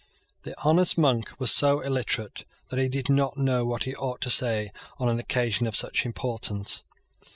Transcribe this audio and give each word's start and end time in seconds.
The 0.41 0.55
honest 0.63 0.97
monk 0.97 1.35
was 1.39 1.51
so 1.51 1.81
illiterate 1.81 2.43
that 2.69 2.79
he 2.79 2.89
did 2.89 3.07
not 3.07 3.37
know 3.37 3.63
what 3.67 3.83
he 3.83 3.93
ought 3.95 4.19
to 4.21 4.31
say 4.31 4.71
on 4.97 5.07
an 5.09 5.19
occasion 5.19 5.67
of 5.67 5.75
such 5.75 6.07
importance. 6.07 6.83